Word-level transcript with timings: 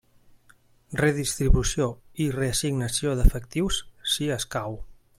Redistribució 1.01 1.87
i 2.25 2.27
reassignació 2.39 3.15
d'efectius, 3.21 3.81
si 4.15 4.35
escau. 4.41 4.85